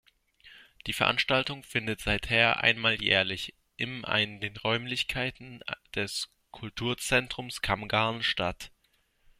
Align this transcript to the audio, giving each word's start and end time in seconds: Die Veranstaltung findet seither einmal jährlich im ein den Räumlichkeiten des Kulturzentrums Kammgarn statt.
Die 0.87 0.93
Veranstaltung 0.93 1.61
findet 1.61 2.01
seither 2.01 2.57
einmal 2.63 2.95
jährlich 2.99 3.53
im 3.77 4.03
ein 4.03 4.41
den 4.41 4.57
Räumlichkeiten 4.57 5.59
des 5.93 6.27
Kulturzentrums 6.49 7.61
Kammgarn 7.61 8.23
statt. 8.23 8.71